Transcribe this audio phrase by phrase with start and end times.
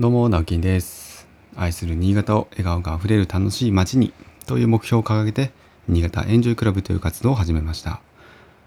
[0.00, 1.26] どうも、直樹です。
[1.56, 4.12] 愛する新潟を笑顔があふれる楽しい街に
[4.46, 5.50] という目標を掲げて、
[5.88, 8.00] 新潟エンジョイクラブという活動を始めました。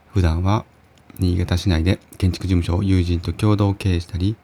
[0.10, 0.66] 普段は
[1.20, 4.36] 新潟市内で建築事務所を友人と共同経営したり、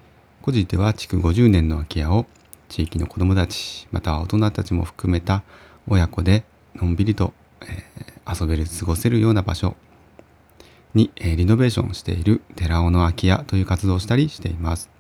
[0.42, 2.26] 個人では築50年の空き家を
[2.70, 5.44] 地域の子どもたち、または大人たちも含めた
[5.90, 7.34] 親子でのんびりと、
[7.64, 9.76] えー遊べる、過ごせるような場所
[10.94, 14.97] に、えーリノベーションしている寺尾の空き家という活動をしたりしています。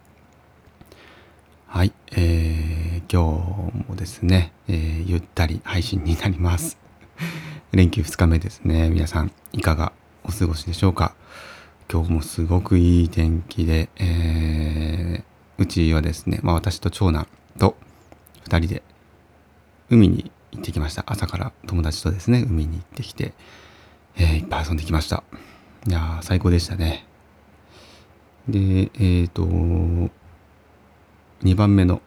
[1.69, 6.77] はい、えー、今日もですね、えーゆったり配信になります。
[7.73, 8.89] 連休2日目ですね。
[8.89, 9.91] 皆さん、いかが
[10.23, 11.13] お過ごしでしょうか？
[11.91, 17.27] 今日もすごくいい天気で、えーうちはですね、まあ私と長男
[17.59, 17.75] と
[18.45, 18.83] 2人で
[19.89, 21.03] 海に行ってきました。
[21.05, 23.33] 朝から友達とですね、海に行ってきて、
[24.15, 25.23] えーいっぱい遊んできました。
[25.85, 27.05] いやー、最高でしたね。
[28.47, 29.45] で、えっ、と、
[31.43, 32.01] 2番目の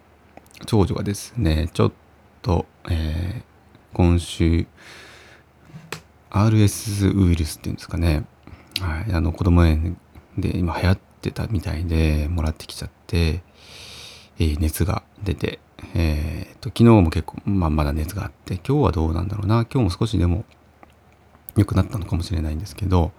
[0.66, 1.93] 長女がですね、ちょっ
[2.43, 3.50] と、えー
[3.92, 4.67] 今週、
[6.31, 8.25] RS ウイルスっていうんですかね、
[8.81, 9.98] はい、あの子供園
[10.39, 13.42] で今流行ってたみたいでもらってきちゃって、
[14.39, 15.59] えー熱が出て、
[15.94, 19.67] えーと昨日も結構、まあ、まだ熱があって今日はどうなんだろうな。
[19.72, 20.44] 今日も少しでも
[21.56, 23.12] 良くなったのかもしれないんですけど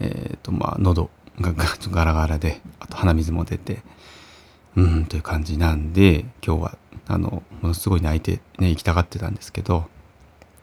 [0.00, 3.82] えっ、とまあ喉がガラガラであと鼻水も出て
[4.76, 9.86] うんという感じなんで今日はあのものすごい泣いてね行きたがってたんですけど、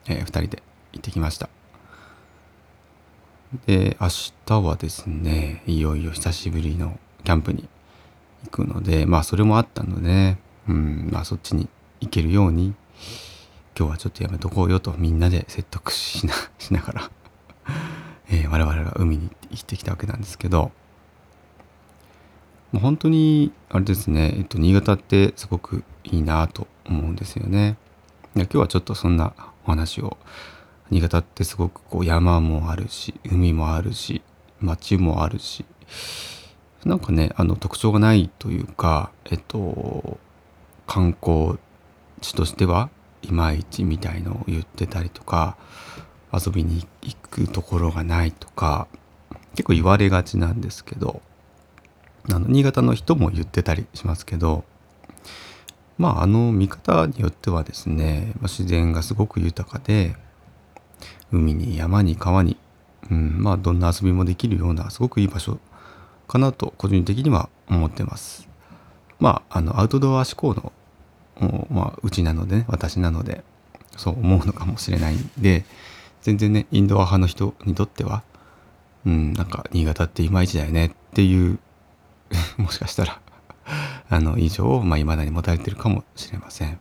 [0.08, 1.50] え2人で行ってきました。
[3.66, 4.08] で明
[4.46, 7.68] 日はですねいよいよ久しぶりのキャンプに
[8.46, 11.68] 行くのでまあそれもあったのでうんまあそっちに
[12.00, 12.76] 行けるように
[13.78, 17.12] 今日はちょっとやめとこうよとみんなで説得しな しながら、
[18.30, 20.72] えー我々が海に行ってきたわけなんですけど
[22.72, 27.78] もう本当にあれですね、えっと、新潟ってすごくいいなと思うんですよね。
[28.36, 29.34] 今日はちょっとそんな
[29.66, 30.17] お話を。
[30.92, 34.23] 新潟ってすごくこう山もあるし海もあるし
[34.60, 35.66] 町もあるし。
[36.86, 40.17] なんかねあの特徴がないというかえっと
[40.88, 41.58] 観光
[42.21, 42.89] 地としては
[43.21, 45.58] いまいちみたいのを言ってたりとか
[46.32, 48.88] 遊びに行くところがないとか
[49.52, 51.21] 結構言われがちなんですけど。
[52.32, 54.64] あの新潟の人も言ってたりしますけど
[55.98, 60.16] まああの見方によってはですね、ま、自然がすごく豊かで
[61.32, 62.58] 海に山に川に、
[63.12, 65.60] うん、まあどんな遊びもできるようなすごくいい場所
[66.28, 68.48] かなと個人的には思ってます。
[69.20, 70.72] まああのアウトドア志向の
[71.42, 73.44] うまあうちなのでね私なので
[73.98, 75.66] そう思うのかもしれないんで
[76.22, 78.23] 全然ねインドア派の人にとっては
[79.06, 81.60] うんなんか新潟っていまいちだよねっていう
[82.58, 83.22] もしかしたら
[84.10, 86.80] あの印象をまあ未だに持たれてるかもしれません。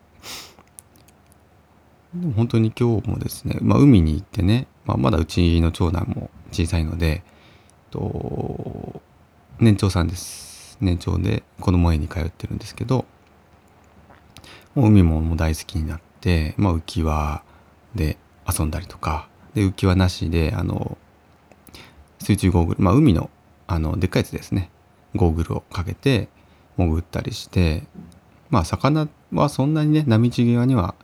[2.14, 7.22] でも本当に今日もですね、まあ、海に行ってね、まあ、まだうちの長男も小さいので
[7.91, 9.03] と
[9.60, 13.04] 年長さんです年長で子供園に通ってるんですけど
[14.75, 17.42] もう海ももう大好きになって、まあ、浮き輪
[17.94, 18.16] で
[18.48, 20.97] 遊んだりとかで浮き輪なしであの
[22.20, 23.31] 水中ゴーグル、まあ、海の
[23.66, 24.70] あのでっかいやつですね
[25.14, 26.28] ゴーグルをかけて
[26.76, 27.84] 潜ったりして
[28.50, 30.94] まあ魚はそんなにね波打ち際には、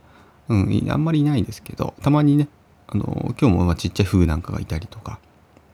[0.49, 2.49] うん、あんまりいないんですけどたまにね
[2.87, 5.19] あの今日もちっちゃいフグなんかがいたりとか、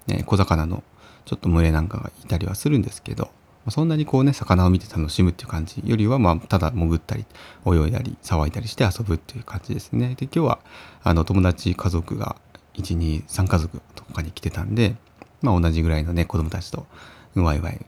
[0.07, 0.83] ね、小魚の
[1.25, 3.31] ちょっと群れなんかがいたりはするんですけど、
[3.69, 7.27] そんなにこうね魚を見て楽しむっていう感じよりはまあただ潜ったり
[7.67, 10.15] 泳いだり騒いだりして遊ぶっていう感じですね。
[10.17, 10.61] で今日は
[11.03, 12.37] あの友達家族が
[12.75, 14.97] 123家族とかに来てたんで、
[15.43, 16.87] まあ、同じぐらいのね子供たちと
[17.35, 17.87] ワイワイ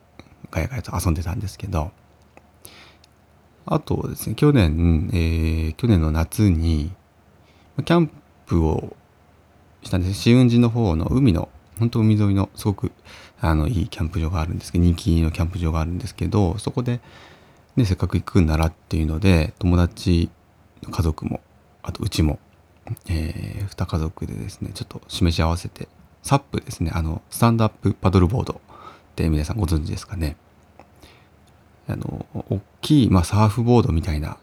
[0.52, 1.90] ガヤガヤと遊んでたんですけど
[3.66, 6.92] あとですね去年、えー去年の夏に
[7.84, 8.10] キャン
[8.46, 8.94] プを
[9.82, 11.48] したんです紫雲寺の方の海の
[11.78, 12.92] 本当海沿いのすごく
[13.40, 17.00] あのいいキャンプ場があるんですけど人気のキャンプ場があるんですけどそこで、
[17.76, 20.30] ね、せっかく行くんならっていうので友達
[20.82, 21.40] の家族も
[21.82, 22.38] あとうちも、
[23.08, 25.88] え2家族でですねちょっと示し合わせて
[26.22, 28.60] サップですねあのスタンドアップパドルボード
[29.12, 30.36] って皆さんご存知ですかね？
[31.86, 34.38] あの大きい、まあ、サーフボードみたいな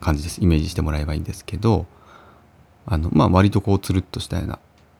[0.00, 0.40] 感じです。
[0.42, 1.86] イメージしてもらえばいいんですけど
[2.86, 4.58] あのまあ割とこうつるっとしたような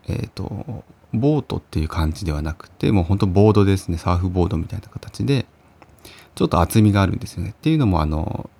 [0.08, 3.98] えっ、とボートっていう感じではなくてもうほんとボードですね。
[3.98, 5.46] サーフボードみたいな形で
[6.34, 7.50] ちょっと厚みがあるんですよね。
[7.50, 8.50] っていうのもあの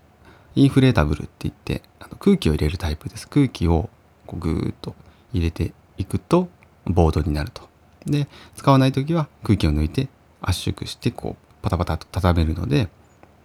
[0.54, 3.26] インフレータブルって言ってあの空気を入れるタイプです。
[3.26, 3.88] 空気を
[4.26, 4.94] こうグーッと
[5.32, 6.48] 入れていくと
[6.84, 7.71] ボードになると。
[8.06, 10.08] で使わない時は空気を抜いて
[10.40, 12.88] 圧縮してこうパタパタと畳めるので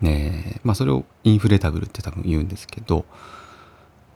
[0.01, 3.06] ねまあそれをインフレタブルって多分言うんですけど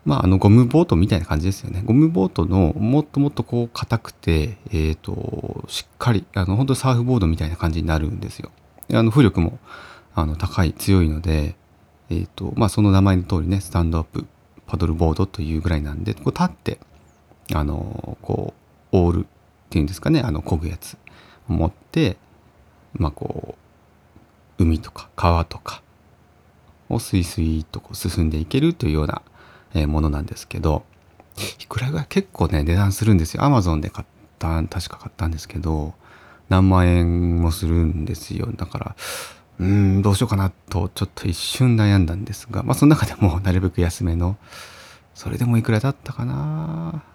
[0.05, 1.83] まああのゴムボートみたいな感じですよね。
[1.85, 8.51] ゴムボートのもっともっとこう硬くてえっ、ー、としっかりあの本当サーフボードみたいな感じになるんですよ。
[8.93, 9.59] あの浮力も
[10.15, 11.55] あの高い強いので
[12.09, 14.25] えっ、ー、とまあその名前の通りねスタンドアップ
[14.65, 16.79] パドルボードというぐらいなんでこう立って
[17.53, 18.55] あのこ
[18.91, 19.27] うオール
[19.71, 20.97] っていうんですかねあの漕ぐやつ
[21.47, 22.17] 持って
[22.91, 23.55] まあこ
[24.59, 25.81] う海とか川とか
[26.89, 29.21] をスイスイとこう進んでいけるというような、
[29.87, 30.83] ものなんですけど
[31.61, 33.45] いくらぐらい結構ね値段するんですよ。
[33.45, 34.07] アマゾンで買っ
[34.37, 35.93] た確か買ったんですけど
[36.49, 38.49] 何万円もするんですよ。
[38.53, 38.95] だから
[39.59, 44.35] うんどうしようかなとちょっと一瞬悩んだんですがまあその中でもなるべく安めの
[45.15, 47.05] それでもいくらだったかな。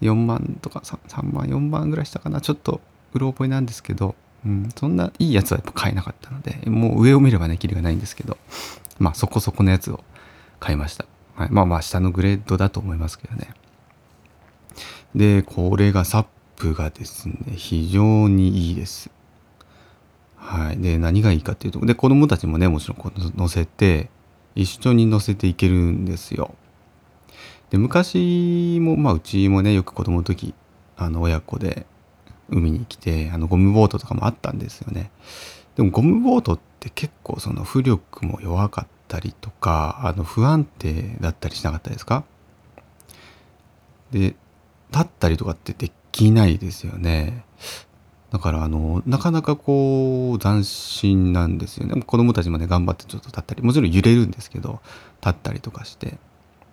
[0.00, 2.80] 4万とか 3, 3万4万ぐらいしたかなちょっと
[3.12, 4.14] うろ覚えなんですけど
[4.44, 8.38] うん、そんないいやつはやっぱ買えなかったので、もう上を見ればね、キリがないんですけど、
[8.98, 10.02] まあそこそこのやつを
[10.58, 11.04] 買いました。
[11.34, 13.54] はい、まあまあ下のグレードだと思いますけどね。
[15.14, 16.26] で、これがサッ
[16.56, 19.10] プがですね、非常にいいです。
[20.36, 20.78] はい。
[20.78, 24.08] で、何がいいかっていうと、で、子供たちもね、もちろんこう乗せて、
[24.54, 26.54] 一緒に乗せていけるんですよ。
[27.70, 30.54] で、昔も、まあうちもね、よく子供の時、
[30.96, 31.86] あの親子で
[32.50, 35.10] 海に来てあのゴムボートとかもあったんですよね。
[35.76, 42.24] でもゴムボートって結構その浮力も弱かったりとかあの不安定だったりしなかったですか？
[44.10, 44.34] で
[44.92, 47.44] 立ったりとかってできないですよね。
[48.30, 52.02] だからあのなかなかこう斬新なんですよね。
[52.02, 54.80] 子供たちもね頑張ってちょっと立ったりもちろん揺れるんですけど
[55.22, 56.18] 立ったりとかして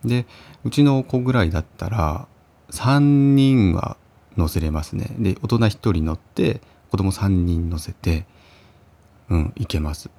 [0.05, 0.25] で
[0.63, 2.27] うちの子ぐらいだったら
[2.71, 3.97] 3人は
[4.37, 5.07] 乗せれますね。
[5.17, 6.61] で、大人1人乗って、
[6.91, 8.25] 子供3人乗せて、
[9.29, 10.09] うん、行けます。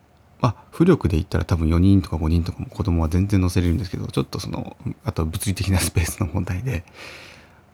[0.41, 6.85] まあ、浮力で言ったら多分4人とか5人とかも子供は全然乗せれるんですけど、ちょっとその、あと物理的なスペースの問題で、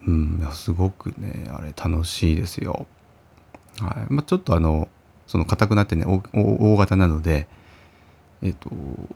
[0.06, 2.86] うん、すごくね、あれ楽しいですよ。
[3.80, 4.12] はい。
[4.12, 4.88] まあ、ちょっとあの、
[5.26, 7.48] その硬くなってね、大型なので、
[8.42, 8.70] えっと、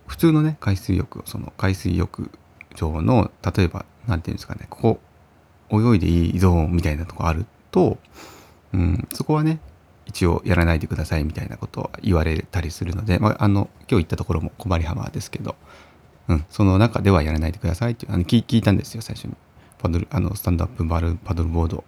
[0.07, 2.31] 普通のね、海水浴、その海水浴
[2.79, 5.01] 場の、例えば、なんていうんですかね、ここ、
[5.71, 7.99] 泳いでいいゾーンみたいなとこあると、
[8.73, 9.61] うん、そこはね
[10.07, 15.57] 一応やらないでくださいみたいなことを言われたりするので、まあ、あの今日行ったところも小針浜ですけど、
[16.29, 19.35] うん、その中ではやらないでくださいっていうあの聞いたんですよ最初に。
[19.79, 21.85] パドルあのスタンドアップバルパドルボード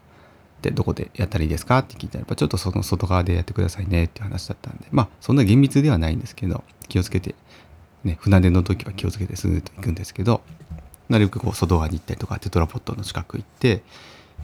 [0.63, 7.35] でどこでやったらいいですかって聞いたらやっぱちょっとその外側でやってくださいねっていう話だったんでまあそんな厳密ではないんですけど気をつけて
[8.05, 10.43] ね船出の時は気をつけてスーッと行くんですけど
[11.09, 13.79] なるべくこう外側に行ったりとかテトラポットの近く行って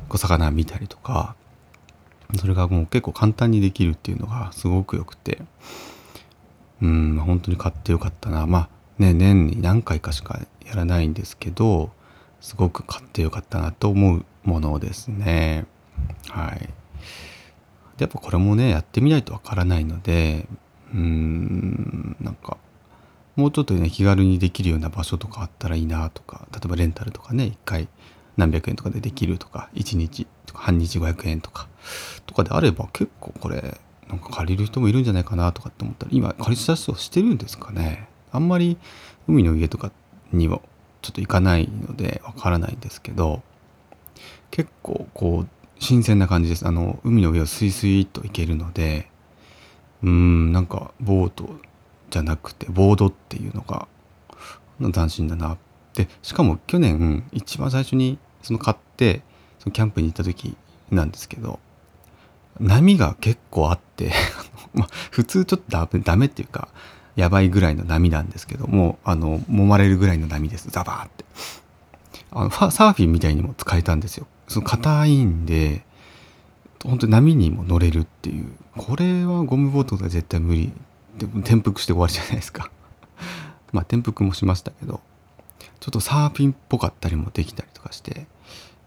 [0.08, 1.34] こう魚見たりとか
[2.38, 5.42] それがもう結構簡単にできるっていうのがすごくよくて
[6.82, 8.46] うん本当に買ってよかったな。
[8.46, 8.68] まあ
[8.98, 11.90] ね年に何回かしかやらないんですけど
[12.40, 15.66] すごく買ってよかったなと思うものですね。
[16.28, 16.68] はい。
[17.98, 20.46] やっぱこれもねやってみないとわからないので
[20.92, 22.58] うんなんか
[23.36, 27.88] もうちょっとね気軽にできるような場所とかあったらいいなとか例えばレンタルとかね1回
[28.36, 31.68] 何百円とかでできるとか1日とか半日500円とか
[32.24, 33.78] とかであれば結構これ
[34.08, 38.08] なんか借りる人もいるんじゃないかなとかって思ったら今借りた人してるんですかね。
[38.32, 38.78] あんまり
[39.26, 39.92] 海の家とか
[40.32, 40.60] には
[41.02, 43.42] ちょっと行かないのでわからないんですけど
[44.50, 46.66] 結構こう新鮮な感じです。
[46.66, 49.10] あの海の上をスイスイっと行けるので
[50.02, 51.58] うんなんかボート
[52.16, 53.86] じゃなくてボードっていうのが
[54.80, 55.58] 斬新だな
[55.92, 59.20] でしかも去年一番最初にその買って
[59.58, 60.56] そのキャンプに行った時
[60.90, 61.58] なんですけど
[62.58, 64.12] 波が結構あって
[64.72, 66.68] ま普通ちょっとダメダメっていうか
[67.16, 70.68] やばいぐらいの波なんですけどもあの揉まれるぐらいの波です。
[70.70, 71.24] ザバーって。
[72.30, 74.26] あのサーフィンみたいにも使えたんですよ。
[74.48, 75.84] その硬いんで
[76.84, 78.52] 本当に波にも乗れるっていう。
[78.76, 80.72] これはゴムボートが絶対無理。
[81.18, 82.70] でも転覆して終わりじゃないですか。
[83.72, 85.00] まあ転覆もしましたけど
[85.80, 88.26] ちょっとサーフィンっぽかったりもできたりとかして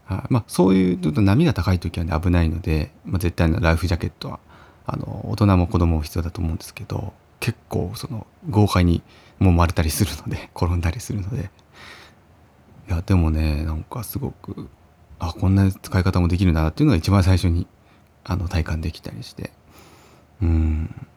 [0.07, 4.39] あまあそういうちょっと波が高い時はね危ないので、まあ、絶対のライフジャケットは
[4.85, 9.01] あの大人も子供も必要だと思うんですけど結構その豪快に
[9.39, 11.49] もまれたりするので 転んだりするので。
[12.87, 14.67] いやでもねなんかすごく
[15.19, 17.67] あこんな使い方もできるんだなっていうのが一番最初に
[18.23, 19.51] あの体感できたりして。
[20.41, 21.07] うん。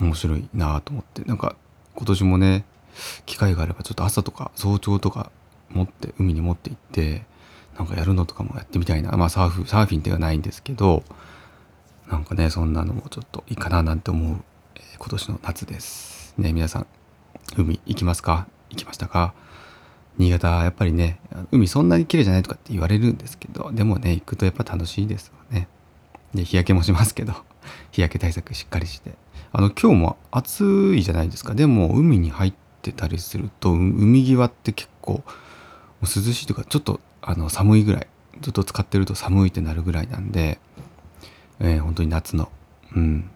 [0.00, 1.22] 面白いなと思って。
[1.22, 1.56] なんか
[1.94, 2.64] 今年もね
[3.26, 5.30] 機会があればちょっと朝とか早朝とか
[5.70, 7.24] 持って海に持って行って
[7.78, 9.12] なんかやるのとかもやってみたいな。
[9.12, 11.02] まあサーフサーフィンではないんですけど
[12.10, 14.44] なんかねそんなのもちょっといいかななんて思う、
[14.76, 16.34] えー、今年の夏です。
[16.38, 16.52] ね。
[16.52, 16.86] 皆さん
[17.56, 18.46] 海行きますか？
[18.70, 19.34] 行きましたか？
[20.16, 21.18] 新潟やっぱりね
[21.50, 25.66] 海そんなに綺麗じゃないとかって言われるんですけどでもね行くとやっぱ楽しいですよね。
[26.34, 27.34] で日焼けもしますけど
[27.90, 29.12] 日焼け対策しっかりして。
[29.56, 35.22] あの今日も暑いじゃないですかでも海に入ってたりすると海際って結構
[36.02, 38.08] 涼しいというかちょっとあの寒いぐらい
[38.40, 40.58] ずっと使ってると寒いってなるぐらいなんで、
[41.60, 42.50] えー、本当に夏の、
[42.96, 43.30] うん、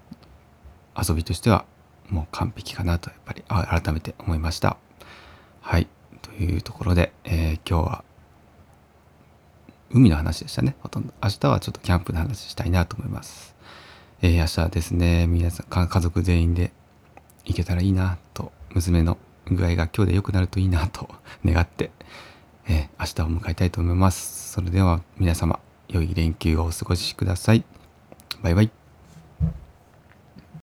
[1.01, 1.65] 遊びとしては
[2.11, 3.45] もう完璧かなとやっぱり
[3.81, 4.77] 改めて思いました。
[5.61, 5.87] はい
[6.23, 8.05] というところで、えー、今日は
[9.91, 13.55] 海の話でしたねほとんど明日はちょっとキャンプの話したいなと思います。
[14.21, 16.73] えー、明日ですね皆さん家族全員で
[17.45, 21.09] 行けたらいいなと娘の具合が今日で良くなるといいなと
[21.47, 21.91] 願って、
[22.67, 24.53] えー、明日を迎えたいと思います。
[24.53, 27.65] それでは皆様良い連休をお過ごしください。
[28.43, 28.78] バイバイ。